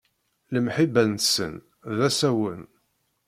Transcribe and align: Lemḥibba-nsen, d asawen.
Lemḥibba-nsen, 0.53 1.53
d 1.97 1.97
asawen. 2.07 2.63